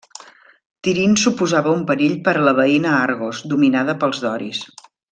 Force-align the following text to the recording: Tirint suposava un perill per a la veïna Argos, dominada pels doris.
Tirint 0.87 1.13
suposava 1.25 1.73
un 1.75 1.83
perill 1.91 2.15
per 2.29 2.33
a 2.39 2.41
la 2.49 2.55
veïna 2.63 2.97
Argos, 3.05 3.43
dominada 3.55 3.97
pels 4.05 4.27
doris. 4.29 4.65